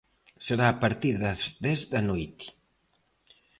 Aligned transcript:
Será 0.45 0.65
a 0.71 0.77
partir 0.83 1.15
das 1.23 1.41
dez 1.65 1.79
da 1.93 2.01
noite. 2.09 2.45